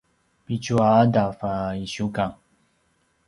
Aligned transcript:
pitju 0.45 0.75
a 0.85 0.87
’adav 1.01 1.35
a 1.51 1.53
’isiukang 1.83 2.35